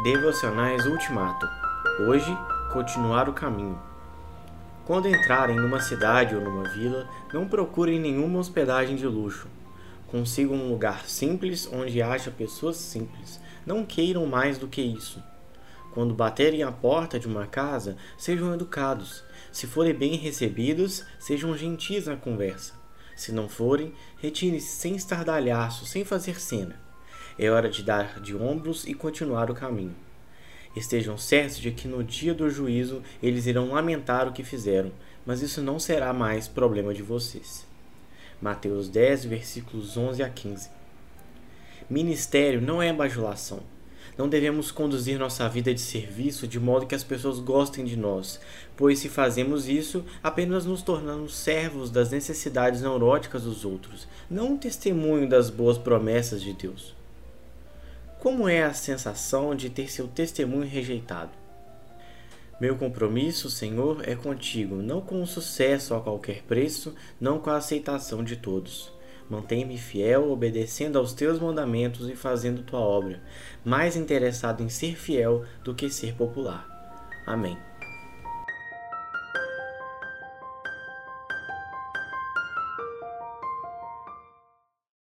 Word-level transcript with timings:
Devocionais 0.00 0.86
Ultimato. 0.86 1.44
Hoje, 2.06 2.30
continuar 2.72 3.28
o 3.28 3.32
caminho. 3.32 3.82
Quando 4.86 5.08
entrarem 5.08 5.56
numa 5.56 5.80
cidade 5.80 6.36
ou 6.36 6.40
numa 6.40 6.68
vila, 6.68 7.10
não 7.34 7.48
procurem 7.48 7.98
nenhuma 7.98 8.38
hospedagem 8.38 8.94
de 8.94 9.08
luxo. 9.08 9.48
Consigam 10.06 10.54
um 10.54 10.70
lugar 10.70 11.04
simples 11.06 11.68
onde 11.72 12.00
haja 12.00 12.30
pessoas 12.30 12.76
simples. 12.76 13.40
Não 13.66 13.84
queiram 13.84 14.24
mais 14.24 14.56
do 14.56 14.68
que 14.68 14.80
isso. 14.80 15.20
Quando 15.92 16.14
baterem 16.14 16.62
à 16.62 16.70
porta 16.70 17.18
de 17.18 17.26
uma 17.26 17.48
casa, 17.48 17.96
sejam 18.16 18.54
educados. 18.54 19.24
Se 19.50 19.66
forem 19.66 19.94
bem 19.94 20.14
recebidos, 20.14 21.04
sejam 21.18 21.56
gentis 21.56 22.06
na 22.06 22.14
conversa. 22.14 22.72
Se 23.16 23.32
não 23.32 23.48
forem, 23.48 23.92
retirem-se 24.18 24.76
sem 24.76 24.94
estardalhaço, 24.94 25.86
sem 25.86 26.04
fazer 26.04 26.40
cena. 26.40 26.87
É 27.38 27.48
hora 27.48 27.68
de 27.68 27.84
dar 27.84 28.20
de 28.20 28.34
ombros 28.34 28.84
e 28.84 28.92
continuar 28.92 29.48
o 29.48 29.54
caminho. 29.54 29.94
Estejam 30.74 31.16
certos 31.16 31.58
de 31.58 31.70
que 31.70 31.86
no 31.86 32.02
dia 32.02 32.34
do 32.34 32.50
juízo 32.50 33.00
eles 33.22 33.46
irão 33.46 33.68
lamentar 33.68 34.26
o 34.26 34.32
que 34.32 34.42
fizeram, 34.42 34.90
mas 35.24 35.40
isso 35.40 35.62
não 35.62 35.78
será 35.78 36.12
mais 36.12 36.48
problema 36.48 36.92
de 36.92 37.02
vocês. 37.02 37.64
Mateus 38.42 38.88
10, 38.88 39.26
versículos 39.26 39.96
11 39.96 40.20
a 40.20 40.28
15. 40.28 40.68
Ministério 41.88 42.60
não 42.60 42.82
é 42.82 42.92
bajulação. 42.92 43.60
Não 44.16 44.28
devemos 44.28 44.72
conduzir 44.72 45.16
nossa 45.16 45.48
vida 45.48 45.72
de 45.72 45.80
serviço 45.80 46.44
de 46.48 46.58
modo 46.58 46.86
que 46.86 46.94
as 46.94 47.04
pessoas 47.04 47.38
gostem 47.38 47.84
de 47.84 47.96
nós, 47.96 48.40
pois 48.76 48.98
se 48.98 49.08
fazemos 49.08 49.68
isso, 49.68 50.04
apenas 50.20 50.66
nos 50.66 50.82
tornamos 50.82 51.36
servos 51.36 51.88
das 51.88 52.10
necessidades 52.10 52.82
neuróticas 52.82 53.44
dos 53.44 53.64
outros, 53.64 54.08
não 54.28 54.54
um 54.54 54.58
testemunho 54.58 55.28
das 55.28 55.50
boas 55.50 55.78
promessas 55.78 56.42
de 56.42 56.52
Deus. 56.52 56.97
Como 58.18 58.48
é 58.48 58.64
a 58.64 58.74
sensação 58.74 59.54
de 59.54 59.70
ter 59.70 59.88
seu 59.88 60.08
testemunho 60.08 60.68
rejeitado? 60.68 61.30
Meu 62.60 62.76
compromisso, 62.76 63.48
Senhor, 63.48 64.02
é 64.08 64.16
contigo, 64.16 64.82
não 64.82 65.00
com 65.00 65.22
o 65.22 65.26
sucesso 65.26 65.94
a 65.94 66.00
qualquer 66.00 66.42
preço, 66.42 66.96
não 67.20 67.38
com 67.38 67.50
a 67.50 67.56
aceitação 67.56 68.24
de 68.24 68.34
todos. 68.34 68.92
Mantém-me 69.30 69.78
fiel, 69.78 70.32
obedecendo 70.32 70.98
aos 70.98 71.12
teus 71.12 71.38
mandamentos 71.38 72.08
e 72.08 72.16
fazendo 72.16 72.64
tua 72.64 72.80
obra, 72.80 73.22
mais 73.64 73.94
interessado 73.94 74.64
em 74.64 74.68
ser 74.68 74.96
fiel 74.96 75.44
do 75.62 75.72
que 75.72 75.88
ser 75.88 76.14
popular. 76.14 76.66
Amém. 77.24 77.67